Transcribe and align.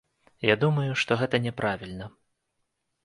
Я 0.49 0.53
думаю, 0.63 0.87
што 1.03 1.19
гэта 1.21 1.41
няправільна. 1.45 2.05